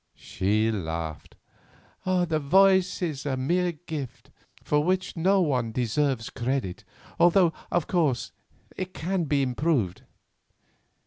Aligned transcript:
She 0.15 0.71
laughed. 0.71 1.35
"The 2.07 2.39
voice 2.39 3.03
is 3.03 3.23
a 3.23 3.37
mere 3.37 3.71
gift, 3.73 4.31
for 4.63 4.83
which 4.83 5.15
no 5.15 5.41
one 5.41 5.71
deserves 5.71 6.31
credit, 6.31 6.83
although, 7.19 7.53
of 7.69 7.85
course, 7.85 8.31
it 8.75 8.95
can 8.95 9.25
be 9.25 9.43
improved." 9.43 10.01